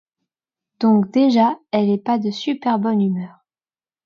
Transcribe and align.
Donc 0.79 1.11
déjà 1.11 1.59
elle 1.69 1.91
est 1.91 2.03
pas 2.03 2.17
de 2.17 2.31
super 2.31 2.79
bonne 2.79 3.03
humeur. 3.03 3.45